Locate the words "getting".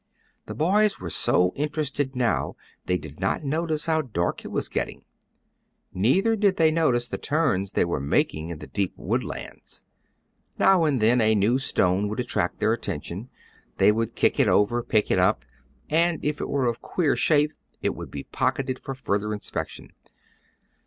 4.67-5.03